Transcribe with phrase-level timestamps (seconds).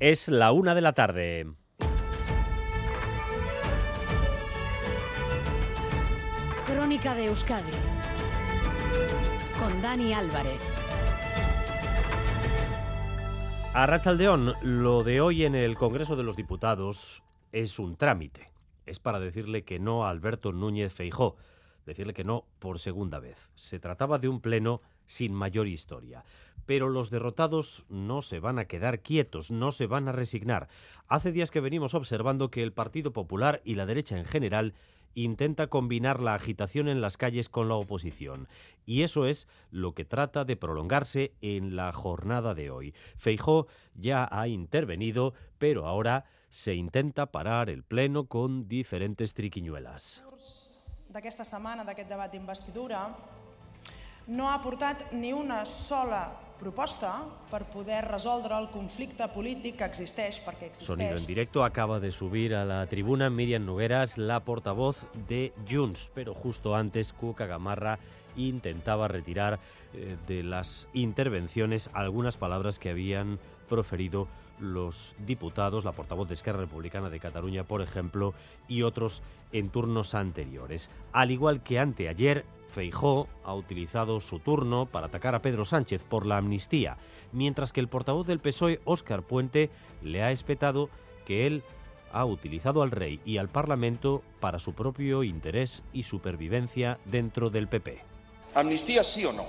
[0.00, 1.46] Es la una de la tarde.
[6.66, 7.70] Crónica de Euskadi
[9.58, 10.58] con Dani Álvarez.
[13.74, 17.22] A Rachaldeón, lo de hoy en el Congreso de los Diputados
[17.52, 18.50] es un trámite.
[18.86, 21.36] Es para decirle que no a Alberto Núñez Feijó,
[21.84, 23.50] decirle que no por segunda vez.
[23.54, 26.24] Se trataba de un pleno sin mayor historia.
[26.66, 30.68] Pero los derrotados no se van a quedar quietos, no se van a resignar.
[31.08, 34.74] Hace días que venimos observando que el Partido Popular y la derecha en general
[35.14, 38.48] intenta combinar la agitación en las calles con la oposición.
[38.86, 42.94] Y eso es lo que trata de prolongarse en la jornada de hoy.
[43.16, 50.22] Feijó ya ha intervenido, pero ahora se intenta parar el pleno con diferentes triquiñuelas.
[51.10, 53.00] d'aquesta setmana, d'aquest debat d'investidura,
[54.30, 56.30] no ha aportat ni una sola
[56.60, 57.10] proposta
[57.50, 61.26] per poder resoldre el conflicte polític que existeix, perquè Sonido en existeix.
[61.26, 66.76] directo acaba de subir a la tribuna Miriam Nogueras, la portavoz de Junts, pero justo
[66.76, 67.98] antes Cuca Gamarra
[68.36, 69.58] intentaba retirar
[69.94, 74.28] eh, de las intervenciones algunas palabras que habían proferido
[74.60, 78.34] los diputados, la portavoz de Esquerra Republicana de Cataluña, por ejemplo,
[78.68, 80.90] y otros en turnos anteriores.
[81.12, 86.24] Al igual que anteayer, Feijó ha utilizado su turno para atacar a Pedro Sánchez por
[86.24, 86.96] la amnistía,
[87.32, 89.70] mientras que el portavoz del PSOE, Óscar Puente,
[90.02, 90.88] le ha espetado
[91.26, 91.62] que él
[92.12, 97.68] ha utilizado al rey y al Parlamento para su propio interés y supervivencia dentro del
[97.68, 98.02] PP.
[98.54, 99.44] ¿Amnistía sí o no?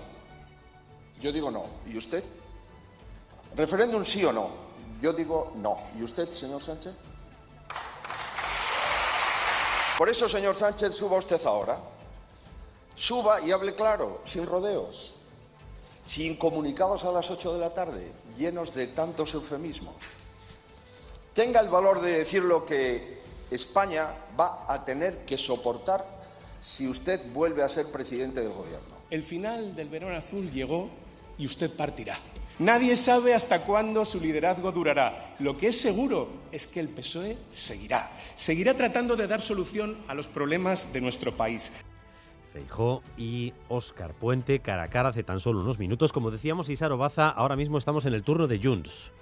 [1.22, 1.66] Yo digo no.
[1.88, 2.24] ¿Y usted?
[3.56, 4.50] ¿Referéndum sí o no?
[5.02, 5.78] Yo digo no.
[5.98, 6.94] ¿Y usted, señor Sánchez?
[9.98, 11.78] Por eso, señor Sánchez, suba usted ahora.
[12.96, 15.16] Suba y hable claro, sin rodeos,
[16.06, 19.96] sin comunicados a las 8 de la tarde, llenos de tantos eufemismos.
[21.34, 24.08] Tenga el valor de decir lo que España
[24.40, 26.06] va a tener que soportar
[26.60, 28.96] si usted vuelve a ser presidente del gobierno.
[29.10, 30.90] El final del verano azul llegó
[31.38, 32.18] y usted partirá.
[32.60, 35.36] Nadie sabe hasta cuándo su liderazgo durará.
[35.40, 38.12] Lo que es seguro es que el PSOE seguirá.
[38.36, 41.72] Seguirá tratando de dar solución a los problemas de nuestro país.
[42.52, 46.14] Feijó y Óscar Puente cara a cara hace tan solo unos minutos.
[46.14, 49.14] Como decíamos, Isaro Baza, ahora mismo estamos en el turno de Junts.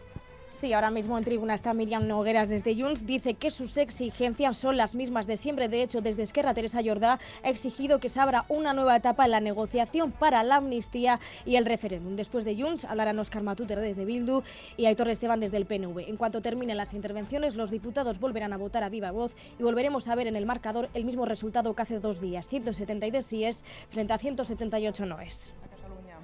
[0.51, 3.05] Sí, ahora mismo en tribuna está Miriam Nogueras desde Junts.
[3.05, 5.69] Dice que sus exigencias son las mismas de siempre.
[5.69, 9.31] De hecho, desde Esquerra, Teresa Jordá ha exigido que se abra una nueva etapa en
[9.31, 12.15] la negociación para la amnistía y el referéndum.
[12.15, 14.41] Después de Junts hablarán Oscar Matute desde Bildu
[14.75, 16.09] y Aitor Esteban desde el PNV.
[16.09, 20.07] En cuanto terminen las intervenciones, los diputados volverán a votar a viva voz y volveremos
[20.07, 22.49] a ver en el marcador el mismo resultado que hace dos días.
[22.49, 25.53] 172 sí es frente a 178 no es.
[25.63, 26.17] a Catalunya.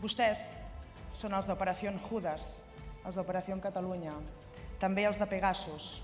[0.00, 0.48] Vostès
[1.14, 2.62] són els d'Operació Judas,
[3.06, 4.14] els d'Operació Catalunya,
[4.82, 6.00] també els de Pegasus.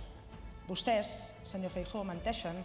[0.68, 2.58] Vostès, senyor Feijó, menteixen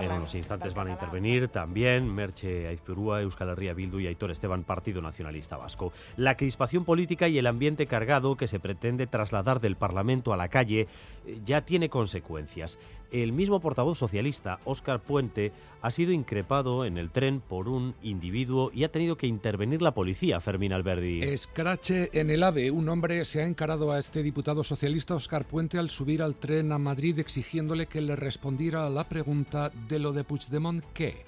[0.00, 4.64] En unos instantes van a intervenir también Merche Aizpurúa, Euskal Herria Bildu y Aitor Esteban,
[4.64, 5.92] Partido Nacionalista Vasco.
[6.18, 10.48] La crispación política y el ambiente cargado que se pretende trasladar del Parlamento a la
[10.48, 10.88] calle
[11.26, 12.78] eh, ya tiene consecuencias.
[13.10, 18.70] El mismo portavoz socialista, Óscar Puente, ha sido increpado en el tren por un individuo
[18.74, 21.22] y ha tenido que intervenir la policía, Fermín Alberdi.
[21.22, 22.70] Escrache en el AVE.
[22.70, 26.72] Un hombre se ha encarado a este diputado socialista, Oscar Puente, al subir al tren
[26.72, 31.24] a Madrid exigiéndole que le respondiera a la pregunta de lo de Puigdemont, ¿qué?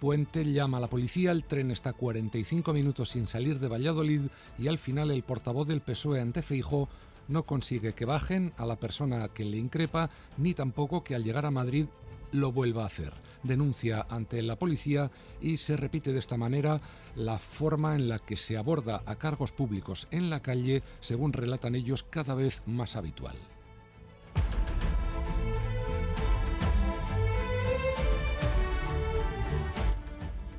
[0.00, 4.22] Puente llama a la policía, el tren está 45 minutos sin salir de Valladolid
[4.58, 6.88] y al final el portavoz del PSOE ante Feijó
[7.28, 11.46] no consigue que bajen a la persona que le increpa ni tampoco que al llegar
[11.46, 11.86] a Madrid
[12.32, 13.12] lo vuelva a hacer.
[13.42, 15.10] Denuncia ante la policía
[15.40, 16.80] y se repite de esta manera
[17.14, 21.74] la forma en la que se aborda a cargos públicos en la calle, según relatan
[21.74, 23.36] ellos, cada vez más habitual.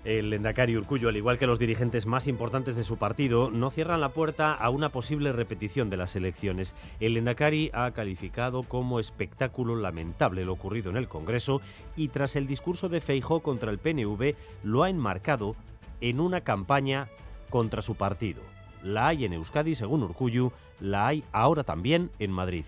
[0.08, 4.00] El Endacari Urcullo, al igual que los dirigentes más importantes de su partido, no cierran
[4.00, 6.76] la puerta a una posible repetición de las elecciones.
[7.02, 11.60] El Endacari ha calificado como espectáculo lamentable lo ocurrido en el Congreso
[11.98, 15.58] y tras el discurso de Feijó contra el PNV lo ha enmarcado
[16.00, 17.10] en una campaña
[17.50, 18.42] contra su partido.
[18.84, 22.64] La hay en Euskadi, según Urcullu, la hay ahora también en Madrid.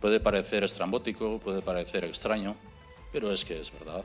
[0.00, 2.54] Puede parecer estrambótico, puede parecer extraño,
[3.10, 4.04] pero es que es verdad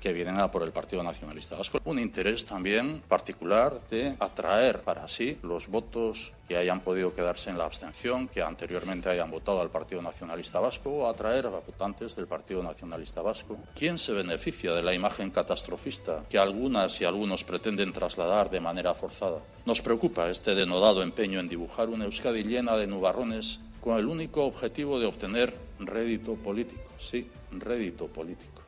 [0.00, 1.80] que vienen a por el Partido Nacionalista Vasco.
[1.84, 7.58] Un interés también particular de atraer para sí los votos que hayan podido quedarse en
[7.58, 12.26] la abstención, que anteriormente hayan votado al Partido Nacionalista Vasco, o atraer a votantes del
[12.26, 13.58] Partido Nacionalista Vasco.
[13.74, 18.94] ¿Quién se beneficia de la imagen catastrofista que algunas y algunos pretenden trasladar de manera
[18.94, 19.40] forzada?
[19.66, 24.44] Nos preocupa este denodado empeño en dibujar una Euskadi llena de nubarrones con el único
[24.44, 26.90] objetivo de obtener rédito político.
[26.96, 28.67] Sí, rédito político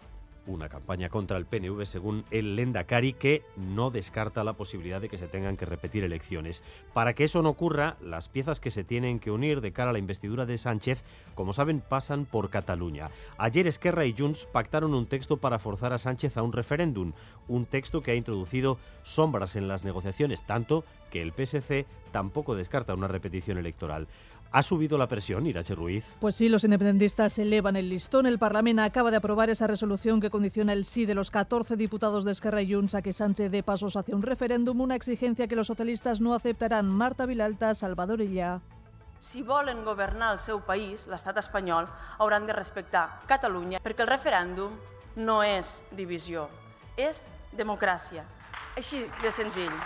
[0.50, 5.18] una campaña contra el PNV según el Lendakari que no descarta la posibilidad de que
[5.18, 6.62] se tengan que repetir elecciones.
[6.92, 9.92] Para que eso no ocurra, las piezas que se tienen que unir de cara a
[9.92, 11.04] la investidura de Sánchez,
[11.34, 13.10] como saben, pasan por Cataluña.
[13.38, 17.12] Ayer Esquerra y Junts pactaron un texto para forzar a Sánchez a un referéndum,
[17.48, 22.94] un texto que ha introducido sombras en las negociaciones, tanto que el PSC tampoco descarta
[22.94, 24.08] una repetición electoral.
[24.52, 26.16] ¿Ha subido la presión, Irache Ruiz?
[26.18, 28.26] Pues sí, los independentistas elevan el listón.
[28.26, 32.24] El Parlamento acaba de aprobar esa resolución que condiciona el sí de los 14 diputados
[32.24, 35.54] de Esquerra y Junts a que Sánchez dé pasos hacia un referéndum, una exigencia que
[35.54, 36.88] los socialistas no aceptarán.
[36.88, 38.60] Marta Vilalta, Salvador Illa.
[39.20, 41.86] Si volen governar el seu país, l'estat espanyol,
[42.18, 44.72] hauran de respectar Catalunya, perquè el referèndum
[45.20, 46.48] no és divisió,
[46.96, 47.20] és
[47.52, 48.24] democràcia.
[48.80, 49.76] Així de senzill.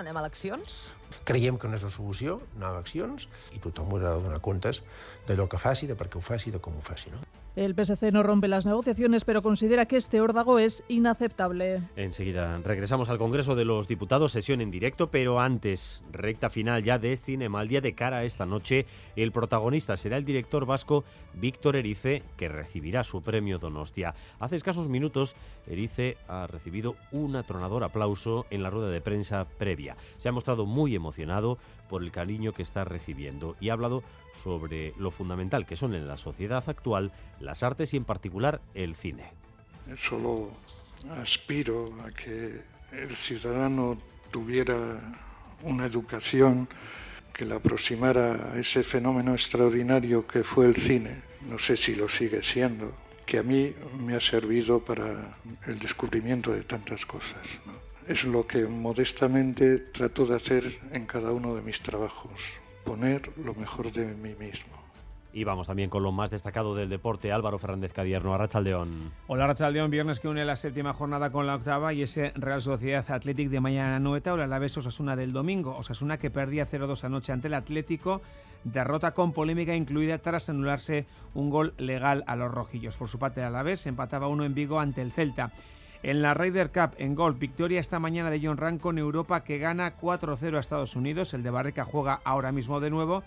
[0.00, 0.76] Anem a eleccions?
[1.24, 4.82] Creiem que no és la solució, anar a eleccions, i tothom haurà de donar comptes
[5.28, 7.12] d'allò que faci, de per què ho faci, de com ho faci.
[7.14, 7.22] No?
[7.54, 11.82] El PSC no rompe las negociaciones, pero considera que este órdago es inaceptable.
[11.96, 16.98] Enseguida regresamos al Congreso de los Diputados, sesión en directo, pero antes, recta final ya
[16.98, 18.86] de Cinema al día de cara a esta noche.
[19.16, 21.04] El protagonista será el director vasco
[21.34, 24.14] Víctor Erice, que recibirá su premio Donostia.
[24.40, 25.36] Hace escasos minutos,
[25.66, 29.98] Erice ha recibido un atronador aplauso en la rueda de prensa previa.
[30.16, 31.01] Se ha mostrado muy emocionado
[31.88, 34.02] por el cariño que está recibiendo y ha hablado
[34.42, 38.94] sobre lo fundamental que son en la sociedad actual las artes y en particular el
[38.94, 39.32] cine.
[39.98, 40.50] Solo
[41.20, 42.62] aspiro a que
[42.92, 43.98] el ciudadano
[44.30, 44.76] tuviera
[45.62, 46.68] una educación
[47.32, 51.22] que la aproximara a ese fenómeno extraordinario que fue el cine.
[51.48, 52.92] No sé si lo sigue siendo,
[53.24, 57.40] que a mí me ha servido para el descubrimiento de tantas cosas.
[58.08, 62.32] Es lo que modestamente trato de hacer en cada uno de mis trabajos
[62.84, 64.82] poner lo mejor de mí mismo.
[65.32, 69.12] Y vamos también con lo más destacado del deporte, Álvaro Fernández Cadierno, Arrachaldeón.
[69.28, 73.08] Hola Arrachaldeón, viernes que une la séptima jornada con la octava y ese Real Sociedad
[73.08, 75.76] Athletic de mañana noeta o la Alavés Osasuna del domingo.
[75.76, 78.20] Osasuna que perdía 0-2 anoche ante el Atlético,
[78.64, 82.96] derrota con polémica incluida tras anularse un gol legal a los rojillos.
[82.96, 85.52] Por su parte, el Alavés empataba uno en Vigo ante el Celta.
[86.02, 89.58] En la Ryder Cup en golf, victoria esta mañana de John Ranco en Europa que
[89.58, 91.32] gana 4-0 a Estados Unidos.
[91.32, 93.22] El de Barreca juega ahora mismo de nuevo.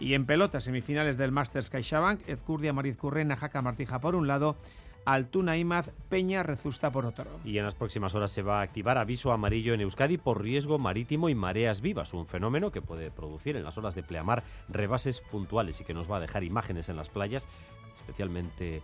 [0.00, 4.56] Y en pelota, semifinales del Masters CaixaBank, Ezcurdia, Mariz Currena, Jaca Martija por un lado,
[5.04, 7.26] Altuna Imaz, Peña Rezusta por otro.
[7.44, 10.78] Y en las próximas horas se va a activar aviso amarillo en Euskadi por riesgo
[10.78, 15.20] marítimo y mareas vivas, un fenómeno que puede producir en las horas de pleamar rebases
[15.20, 17.46] puntuales y que nos va a dejar imágenes en las playas,
[17.94, 18.82] especialmente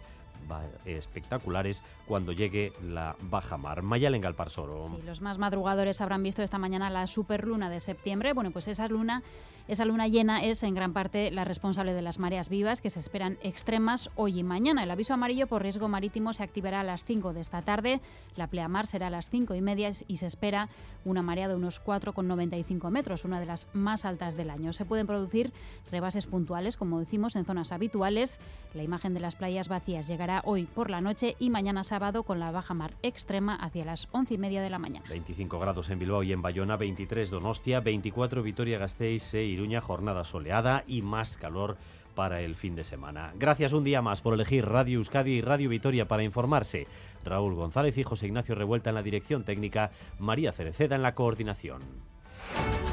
[0.84, 3.82] espectaculares cuando llegue la baja mar.
[3.82, 4.88] Mayal en Galparsoro.
[4.88, 8.32] Sí, los más madrugadores habrán visto esta mañana la superluna de septiembre.
[8.32, 9.23] Bueno, pues esa luna
[9.69, 12.99] esa luna llena es en gran parte la responsable de las mareas vivas que se
[12.99, 14.82] esperan extremas hoy y mañana.
[14.82, 18.00] El aviso amarillo por riesgo marítimo se activará a las 5 de esta tarde.
[18.35, 20.69] La pleamar será a las 5 y media y se espera
[21.05, 24.73] una marea de unos 4,95 metros, una de las más altas del año.
[24.73, 25.52] Se pueden producir
[25.90, 28.40] rebases puntuales, como decimos, en zonas habituales.
[28.75, 32.39] La imagen de las playas vacías llegará hoy por la noche y mañana sábado con
[32.39, 35.05] la baja mar extrema hacia las 11 y media de la mañana.
[35.09, 40.85] 25 grados en Bilbao y en Bayona, 23 Donostia, 24 Vitoria-Gasteiz e Iruña, jornada soleada
[40.87, 41.77] y más calor
[42.15, 43.33] para el fin de semana.
[43.37, 46.87] Gracias un día más por elegir Radio Euskadi y Radio Vitoria para informarse.
[47.25, 51.83] Raúl González y José Ignacio Revuelta en la dirección técnica, María Cereceda en la coordinación.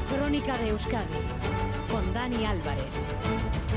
[0.09, 1.05] Crónica de Euskadi
[1.91, 3.68] con Dani Álvarez.